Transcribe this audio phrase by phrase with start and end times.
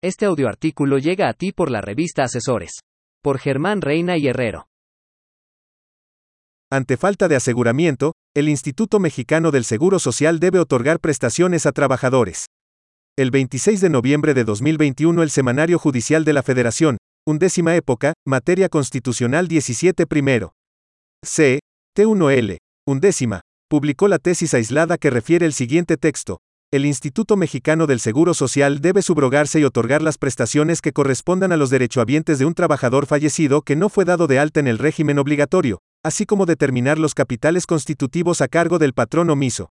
[0.00, 2.82] Este audioartículo llega a ti por la revista Asesores.
[3.20, 4.68] Por Germán Reina y Herrero.
[6.70, 12.46] Ante falta de aseguramiento, el Instituto Mexicano del Seguro Social debe otorgar prestaciones a trabajadores.
[13.16, 18.68] El 26 de noviembre de 2021 el Semanario Judicial de la Federación, undécima época, materia
[18.68, 20.52] constitucional 17 primero.
[21.26, 21.58] C.
[21.96, 22.58] T1L.
[22.86, 26.38] Undécima, publicó la tesis aislada que refiere el siguiente texto.
[26.70, 31.56] El Instituto Mexicano del Seguro Social debe subrogarse y otorgar las prestaciones que correspondan a
[31.56, 35.18] los derechohabientes de un trabajador fallecido que no fue dado de alta en el régimen
[35.18, 39.70] obligatorio, así como determinar los capitales constitutivos a cargo del patrón omiso.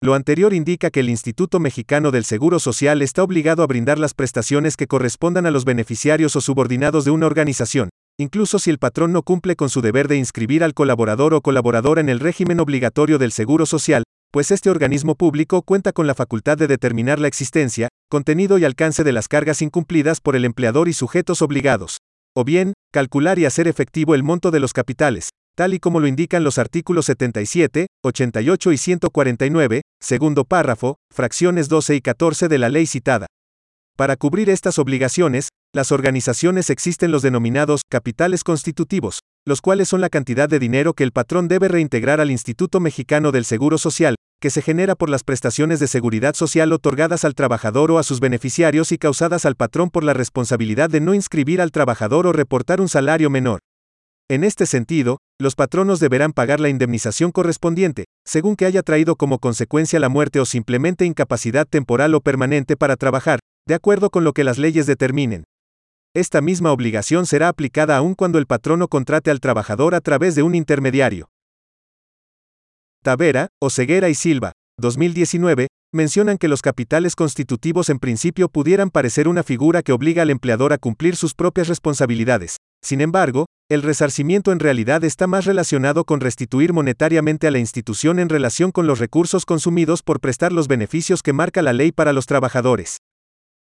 [0.00, 4.14] Lo anterior indica que el Instituto Mexicano del Seguro Social está obligado a brindar las
[4.14, 9.12] prestaciones que correspondan a los beneficiarios o subordinados de una organización, incluso si el patrón
[9.12, 13.18] no cumple con su deber de inscribir al colaborador o colaboradora en el régimen obligatorio
[13.18, 17.88] del Seguro Social, pues este organismo público cuenta con la facultad de determinar la existencia,
[18.08, 21.98] contenido y alcance de las cargas incumplidas por el empleador y sujetos obligados,
[22.34, 26.06] o bien, calcular y hacer efectivo el monto de los capitales, tal y como lo
[26.06, 32.70] indican los artículos 77, 88 y 149, segundo párrafo, fracciones 12 y 14 de la
[32.70, 33.26] ley citada.
[33.98, 40.08] Para cubrir estas obligaciones, las organizaciones existen los denominados capitales constitutivos, los cuales son la
[40.08, 44.50] cantidad de dinero que el patrón debe reintegrar al Instituto Mexicano del Seguro Social, que
[44.50, 48.90] se genera por las prestaciones de seguridad social otorgadas al trabajador o a sus beneficiarios
[48.90, 52.88] y causadas al patrón por la responsabilidad de no inscribir al trabajador o reportar un
[52.88, 53.60] salario menor.
[54.28, 59.38] En este sentido, los patronos deberán pagar la indemnización correspondiente, según que haya traído como
[59.38, 64.32] consecuencia la muerte o simplemente incapacidad temporal o permanente para trabajar, de acuerdo con lo
[64.32, 65.44] que las leyes determinen.
[66.14, 70.42] Esta misma obligación será aplicada aun cuando el patrono contrate al trabajador a través de
[70.42, 71.28] un intermediario.
[73.02, 79.42] Tavera, Oseguera y Silva, 2019, mencionan que los capitales constitutivos en principio pudieran parecer una
[79.42, 82.58] figura que obliga al empleador a cumplir sus propias responsabilidades.
[82.80, 88.20] Sin embargo, el resarcimiento en realidad está más relacionado con restituir monetariamente a la institución
[88.20, 92.12] en relación con los recursos consumidos por prestar los beneficios que marca la ley para
[92.12, 92.98] los trabajadores.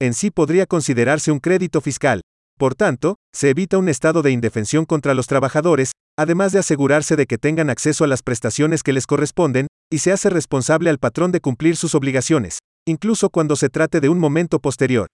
[0.01, 2.21] En sí podría considerarse un crédito fiscal,
[2.59, 7.27] por tanto, se evita un estado de indefensión contra los trabajadores, además de asegurarse de
[7.27, 11.33] que tengan acceso a las prestaciones que les corresponden, y se hace responsable al patrón
[11.33, 15.09] de cumplir sus obligaciones, incluso cuando se trate de un momento posterior.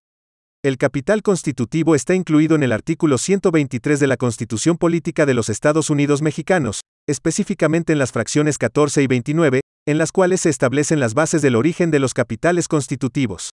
[0.62, 5.48] El capital constitutivo está incluido en el artículo 123 de la Constitución Política de los
[5.48, 11.00] Estados Unidos Mexicanos, específicamente en las fracciones 14 y 29, en las cuales se establecen
[11.00, 13.50] las bases del origen de los capitales constitutivos.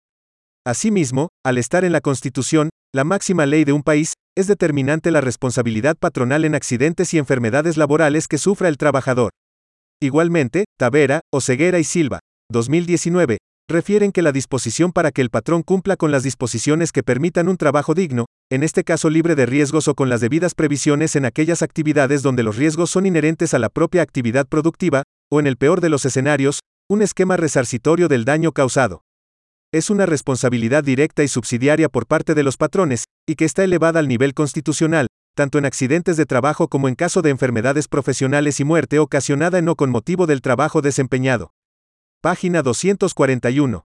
[0.68, 5.22] Asimismo, al estar en la Constitución, la máxima ley de un país, es determinante la
[5.22, 9.30] responsabilidad patronal en accidentes y enfermedades laborales que sufra el trabajador.
[10.02, 12.20] Igualmente, Tavera, Oseguera y Silva,
[12.52, 13.38] 2019,
[13.70, 17.58] refieren que la disposición para que el patrón cumpla con las disposiciones que permitan un
[17.58, 21.62] trabajo digno, en este caso libre de riesgos o con las debidas previsiones en aquellas
[21.62, 25.80] actividades donde los riesgos son inherentes a la propia actividad productiva, o en el peor
[25.80, 29.05] de los escenarios, un esquema resarcitorio del daño causado
[29.76, 34.00] es una responsabilidad directa y subsidiaria por parte de los patrones, y que está elevada
[34.00, 38.64] al nivel constitucional, tanto en accidentes de trabajo como en caso de enfermedades profesionales y
[38.64, 41.52] muerte ocasionada en o con motivo del trabajo desempeñado.
[42.22, 43.86] Página 241.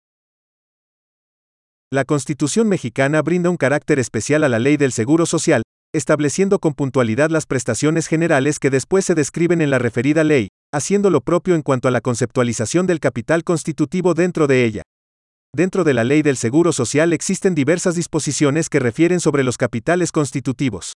[1.91, 5.63] La Constitución mexicana brinda un carácter especial a la ley del Seguro Social,
[5.93, 11.09] estableciendo con puntualidad las prestaciones generales que después se describen en la referida ley, haciendo
[11.09, 14.83] lo propio en cuanto a la conceptualización del capital constitutivo dentro de ella.
[15.55, 20.11] Dentro de la ley del Seguro Social existen diversas disposiciones que refieren sobre los capitales
[20.11, 20.93] constitutivos.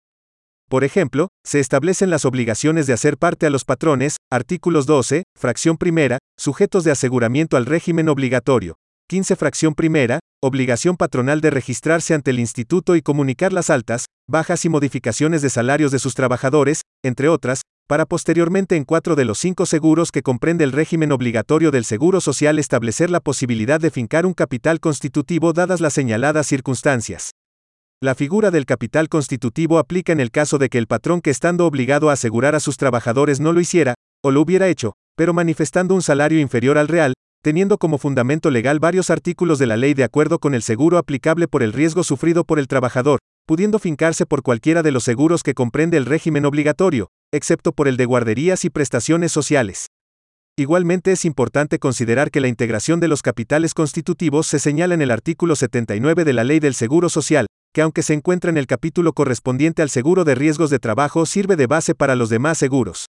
[0.68, 5.78] Por ejemplo, se establecen las obligaciones de hacer parte a los patrones, artículos 12, fracción
[5.78, 8.74] primera, sujetos de aseguramiento al régimen obligatorio.
[9.10, 14.66] 15 fracción primera, obligación patronal de registrarse ante el instituto y comunicar las altas, bajas
[14.66, 19.40] y modificaciones de salarios de sus trabajadores, entre otras, para posteriormente en cuatro de los
[19.40, 24.26] cinco seguros que comprende el régimen obligatorio del Seguro Social establecer la posibilidad de fincar
[24.26, 27.32] un capital constitutivo dadas las señaladas circunstancias.
[28.02, 31.66] La figura del capital constitutivo aplica en el caso de que el patrón que estando
[31.66, 35.96] obligado a asegurar a sus trabajadores no lo hiciera, o lo hubiera hecho, pero manifestando
[35.96, 40.04] un salario inferior al real, teniendo como fundamento legal varios artículos de la ley de
[40.04, 44.44] acuerdo con el seguro aplicable por el riesgo sufrido por el trabajador, pudiendo fincarse por
[44.44, 48.70] cualquiera de los seguros que comprende el régimen obligatorio, excepto por el de guarderías y
[48.70, 49.88] prestaciones sociales.
[50.60, 55.12] Igualmente es importante considerar que la integración de los capitales constitutivos se señala en el
[55.12, 59.14] artículo 79 de la Ley del Seguro Social, que aunque se encuentra en el capítulo
[59.14, 63.06] correspondiente al seguro de riesgos de trabajo sirve de base para los demás seguros.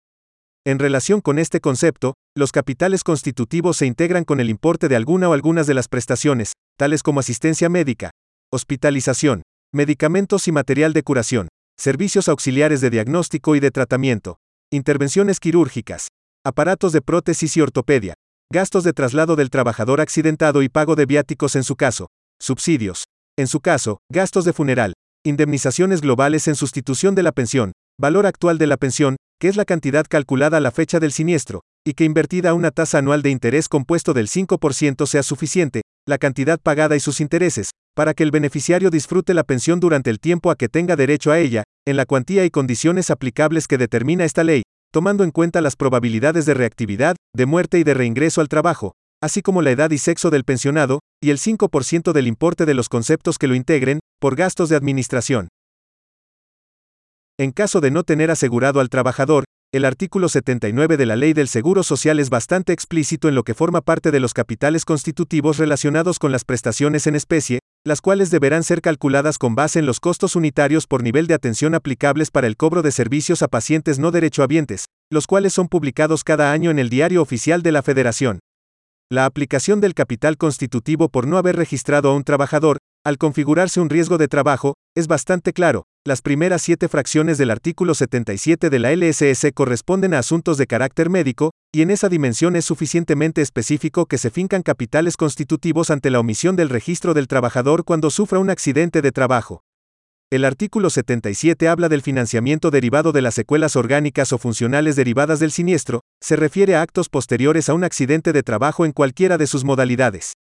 [0.66, 5.28] En relación con este concepto, los capitales constitutivos se integran con el importe de alguna
[5.28, 8.10] o algunas de las prestaciones, tales como asistencia médica,
[8.52, 9.42] hospitalización,
[9.72, 11.46] medicamentos y material de curación,
[11.78, 14.38] servicios auxiliares de diagnóstico y de tratamiento,
[14.73, 16.08] intervenciones quirúrgicas,
[16.44, 18.14] aparatos de prótesis y ortopedia,
[18.52, 22.08] gastos de traslado del trabajador accidentado y pago de viáticos en su caso,
[22.40, 23.05] subsidios,
[23.38, 24.94] en su caso, gastos de funeral,
[25.25, 29.64] indemnizaciones globales en sustitución de la pensión, valor actual de la pensión, que es la
[29.64, 33.31] cantidad calculada a la fecha del siniestro, y que invertida a una tasa anual de
[33.31, 38.31] interés compuesto del 5% sea suficiente, la cantidad pagada y sus intereses, para que el
[38.31, 42.05] beneficiario disfrute la pensión durante el tiempo a que tenga derecho a ella, en la
[42.05, 44.62] cuantía y condiciones aplicables que determina esta ley,
[44.93, 48.93] tomando en cuenta las probabilidades de reactividad, de muerte y de reingreso al trabajo,
[49.23, 52.88] así como la edad y sexo del pensionado, y el 5% del importe de los
[52.88, 55.49] conceptos que lo integren, por gastos de administración.
[57.38, 61.49] En caso de no tener asegurado al trabajador, el artículo 79 de la Ley del
[61.49, 66.19] Seguro Social es bastante explícito en lo que forma parte de los capitales constitutivos relacionados
[66.19, 70.35] con las prestaciones en especie, las cuales deberán ser calculadas con base en los costos
[70.35, 74.87] unitarios por nivel de atención aplicables para el cobro de servicios a pacientes no derechohabientes,
[75.09, 78.41] los cuales son publicados cada año en el Diario Oficial de la Federación.
[79.09, 83.88] La aplicación del capital constitutivo por no haber registrado a un trabajador, al configurarse un
[83.88, 85.85] riesgo de trabajo, es bastante claro.
[86.06, 91.11] Las primeras siete fracciones del artículo 77 de la LSS corresponden a asuntos de carácter
[91.11, 96.20] médico, y en esa dimensión es suficientemente específico que se fincan capitales constitutivos ante la
[96.20, 99.64] omisión del registro del trabajador cuando sufra un accidente de trabajo.
[100.31, 105.50] El artículo 77 habla del financiamiento derivado de las secuelas orgánicas o funcionales derivadas del
[105.50, 109.64] siniestro, se refiere a actos posteriores a un accidente de trabajo en cualquiera de sus
[109.64, 110.35] modalidades.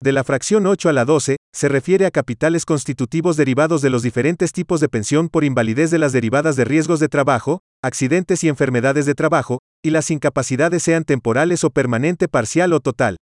[0.00, 4.02] De la fracción 8 a la 12, se refiere a capitales constitutivos derivados de los
[4.02, 8.48] diferentes tipos de pensión por invalidez de las derivadas de riesgos de trabajo, accidentes y
[8.48, 13.16] enfermedades de trabajo, y las incapacidades sean temporales o permanente parcial o total.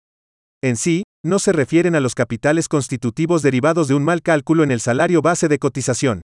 [0.61, 4.69] En sí, no se refieren a los capitales constitutivos derivados de un mal cálculo en
[4.69, 6.21] el salario base de cotización.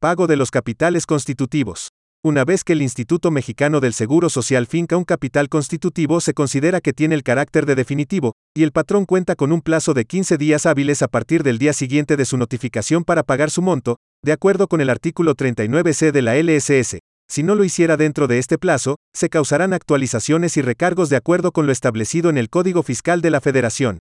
[0.00, 1.90] Pago de los capitales constitutivos.
[2.26, 6.80] Una vez que el Instituto Mexicano del Seguro Social finca un capital constitutivo se considera
[6.80, 10.36] que tiene el carácter de definitivo, y el patrón cuenta con un plazo de 15
[10.36, 14.32] días hábiles a partir del día siguiente de su notificación para pagar su monto, de
[14.32, 16.98] acuerdo con el artículo 39c de la LSS.
[17.28, 21.52] Si no lo hiciera dentro de este plazo, se causarán actualizaciones y recargos de acuerdo
[21.52, 24.00] con lo establecido en el Código Fiscal de la Federación.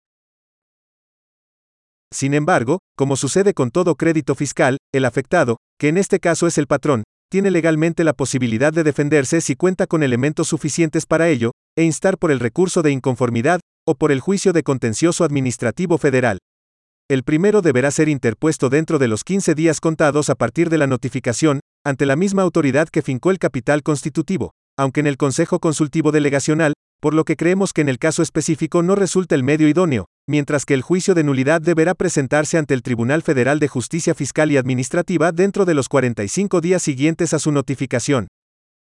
[2.14, 6.58] Sin embargo, como sucede con todo crédito fiscal, el afectado, que en este caso es
[6.58, 11.52] el patrón, tiene legalmente la posibilidad de defenderse si cuenta con elementos suficientes para ello,
[11.78, 16.40] e instar por el recurso de inconformidad, o por el juicio de contencioso administrativo federal.
[17.10, 20.88] El primero deberá ser interpuesto dentro de los 15 días contados a partir de la
[20.88, 26.12] notificación, ante la misma autoridad que fincó el capital constitutivo, aunque en el Consejo Consultivo
[26.12, 30.06] Delegacional, por lo que creemos que en el caso específico no resulta el medio idóneo,
[30.28, 34.52] mientras que el juicio de nulidad deberá presentarse ante el Tribunal Federal de Justicia Fiscal
[34.52, 38.28] y Administrativa dentro de los 45 días siguientes a su notificación.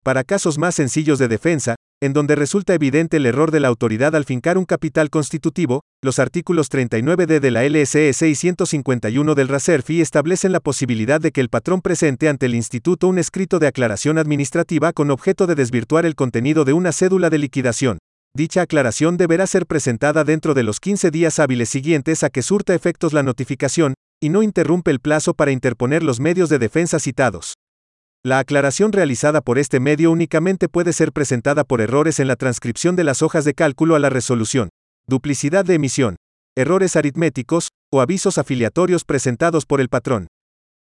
[0.03, 4.13] Para casos más sencillos de defensa, en donde resulta evidente el error de la autoridad
[4.17, 10.01] al fincar un capital constitutivo, los artículos 39d de la LSS y 151 del RASERFI
[10.01, 14.17] establecen la posibilidad de que el patrón presente ante el instituto un escrito de aclaración
[14.17, 17.99] administrativa con objeto de desvirtuar el contenido de una cédula de liquidación.
[18.35, 22.75] Dicha aclaración deberá ser presentada dentro de los 15 días hábiles siguientes a que surta
[22.75, 27.53] efectos la notificación, y no interrumpe el plazo para interponer los medios de defensa citados.
[28.25, 32.95] La aclaración realizada por este medio únicamente puede ser presentada por errores en la transcripción
[32.95, 34.69] de las hojas de cálculo a la resolución,
[35.07, 36.15] duplicidad de emisión,
[36.55, 40.27] errores aritméticos, o avisos afiliatorios presentados por el patrón.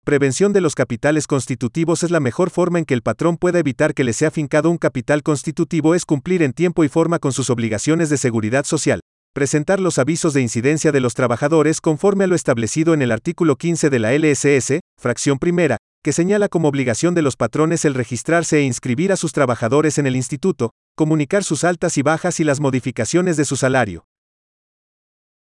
[0.07, 3.93] Prevención de los capitales constitutivos es la mejor forma en que el patrón pueda evitar
[3.93, 7.51] que le sea fincado un capital constitutivo es cumplir en tiempo y forma con sus
[7.51, 9.01] obligaciones de seguridad social,
[9.35, 13.57] presentar los avisos de incidencia de los trabajadores conforme a lo establecido en el artículo
[13.57, 15.77] 15 de la LSS, fracción primera,
[16.09, 20.07] que señala como obligación de los patrones el registrarse e inscribir a sus trabajadores en
[20.07, 24.07] el instituto, comunicar sus altas y bajas y las modificaciones de su salario.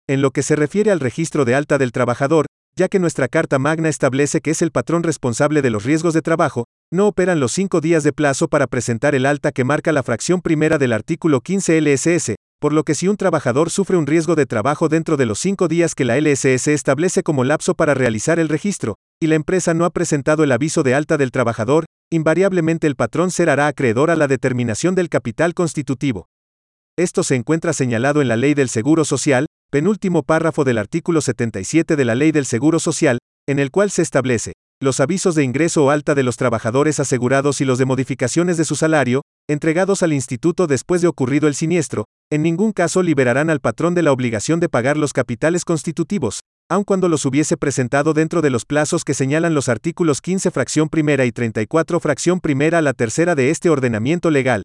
[0.08, 3.60] En lo que se refiere al registro de alta del trabajador, ya que nuestra Carta
[3.60, 7.52] Magna establece que es el patrón responsable de los riesgos de trabajo, no operan los
[7.52, 11.40] cinco días de plazo para presentar el alta que marca la fracción primera del artículo
[11.40, 15.26] 15 LSS, por lo que si un trabajador sufre un riesgo de trabajo dentro de
[15.26, 19.36] los cinco días que la LSS establece como lapso para realizar el registro, y la
[19.36, 24.10] empresa no ha presentado el aviso de alta del trabajador, invariablemente el patrón será acreedor
[24.10, 26.26] a la determinación del capital constitutivo.
[26.96, 31.94] Esto se encuentra señalado en la Ley del Seguro Social, penúltimo párrafo del artículo 77
[31.94, 35.84] de la Ley del Seguro Social, en el cual se establece, los avisos de ingreso
[35.84, 40.12] o alta de los trabajadores asegurados y los de modificaciones de su salario, entregados al
[40.12, 44.60] instituto después de ocurrido el siniestro, en ningún caso liberarán al patrón de la obligación
[44.60, 49.14] de pagar los capitales constitutivos, aun cuando los hubiese presentado dentro de los plazos que
[49.14, 53.70] señalan los artículos 15 fracción primera y 34 fracción primera a la tercera de este
[53.70, 54.62] ordenamiento legal.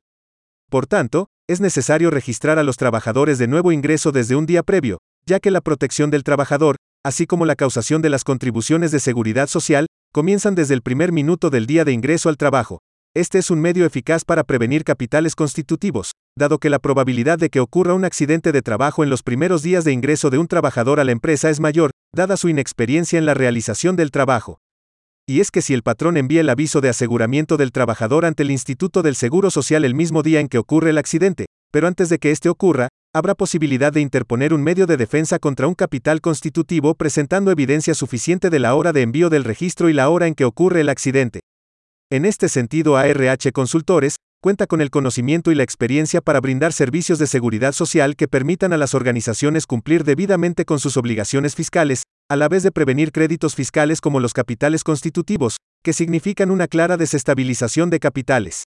[0.70, 5.00] Por tanto, es necesario registrar a los trabajadores de nuevo ingreso desde un día previo,
[5.25, 9.48] ya que la protección del trabajador, así como la causación de las contribuciones de seguridad
[9.48, 12.77] social, comienzan desde el primer minuto del día de ingreso al trabajo.
[13.15, 17.60] Este es un medio eficaz para prevenir capitales constitutivos, dado que la probabilidad de que
[17.60, 21.03] ocurra un accidente de trabajo en los primeros días de ingreso de un trabajador a
[21.03, 24.60] la empresa es mayor, dada su inexperiencia en la realización del trabajo.
[25.27, 28.51] Y es que si el patrón envía el aviso de aseguramiento del trabajador ante el
[28.51, 32.20] Instituto del Seguro Social el mismo día en que ocurre el accidente, pero antes de
[32.20, 36.96] que éste ocurra, habrá posibilidad de interponer un medio de defensa contra un capital constitutivo
[36.96, 40.46] presentando evidencia suficiente de la hora de envío del registro y la hora en que
[40.46, 41.41] ocurre el accidente.
[42.10, 47.17] En este sentido, ARH Consultores cuenta con el conocimiento y la experiencia para brindar servicios
[47.20, 52.36] de seguridad social que permitan a las organizaciones cumplir debidamente con sus obligaciones fiscales, a
[52.36, 57.89] la vez de prevenir créditos fiscales como los capitales constitutivos, que significan una clara desestabilización
[57.89, 58.63] de capitales.